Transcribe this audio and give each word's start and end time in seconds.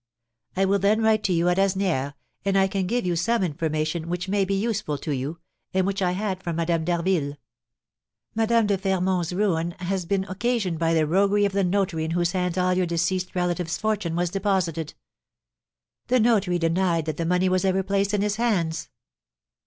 "I 0.55 0.65
will 0.65 0.79
then 0.79 1.03
write 1.03 1.23
to 1.25 1.31
you 1.33 1.47
at 1.49 1.59
Asnières, 1.59 2.15
and 2.43 2.57
I 2.57 2.65
can 2.67 2.87
give 2.87 3.05
you 3.05 3.15
some 3.15 3.43
information 3.43 4.09
which 4.09 4.27
may 4.27 4.45
be 4.45 4.55
useful 4.55 4.97
to 4.97 5.11
you, 5.15 5.37
and 5.75 5.85
which 5.85 6.01
I 6.01 6.13
had 6.13 6.41
from 6.41 6.55
Madame 6.55 6.83
d'Harville. 6.83 7.37
Madame 8.33 8.65
de 8.65 8.79
Fermont's 8.79 9.31
ruin 9.31 9.75
has 9.77 10.05
been 10.07 10.23
occasioned 10.25 10.79
by 10.79 10.95
the 10.95 11.05
roguery 11.05 11.45
of 11.45 11.51
the 11.53 11.63
notary 11.63 12.03
in 12.05 12.11
whose 12.17 12.31
hands 12.31 12.57
all 12.57 12.73
your 12.73 12.87
deceased 12.87 13.35
relative's 13.35 13.77
fortune 13.77 14.15
was 14.15 14.31
deposited. 14.31 14.95
The 16.07 16.19
notary 16.19 16.57
denied 16.57 17.05
that 17.05 17.17
the 17.17 17.23
money 17.27 17.47
was 17.47 17.63
ever 17.63 17.83
placed 17.83 18.11
in 18.11 18.23
his 18.23 18.37
hands." 18.37 18.89